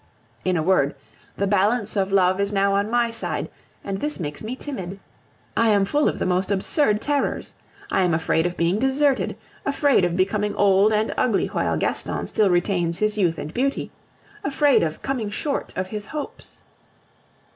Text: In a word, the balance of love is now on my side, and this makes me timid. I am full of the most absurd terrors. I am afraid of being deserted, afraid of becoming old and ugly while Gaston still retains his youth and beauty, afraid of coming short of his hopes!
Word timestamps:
In 0.43 0.57
a 0.57 0.63
word, 0.63 0.95
the 1.35 1.45
balance 1.45 1.95
of 1.95 2.11
love 2.11 2.39
is 2.39 2.51
now 2.51 2.73
on 2.73 2.89
my 2.89 3.11
side, 3.11 3.51
and 3.83 3.99
this 3.99 4.19
makes 4.19 4.41
me 4.43 4.55
timid. 4.55 4.99
I 5.55 5.67
am 5.69 5.85
full 5.85 6.09
of 6.09 6.17
the 6.17 6.25
most 6.25 6.49
absurd 6.49 7.03
terrors. 7.03 7.53
I 7.91 8.01
am 8.03 8.11
afraid 8.15 8.47
of 8.47 8.57
being 8.57 8.79
deserted, 8.79 9.37
afraid 9.63 10.03
of 10.03 10.17
becoming 10.17 10.55
old 10.55 10.91
and 10.91 11.13
ugly 11.17 11.45
while 11.45 11.77
Gaston 11.77 12.25
still 12.25 12.49
retains 12.49 12.97
his 12.97 13.15
youth 13.15 13.37
and 13.37 13.53
beauty, 13.53 13.91
afraid 14.43 14.81
of 14.81 15.03
coming 15.03 15.29
short 15.29 15.71
of 15.77 15.89
his 15.89 16.07
hopes! 16.07 16.63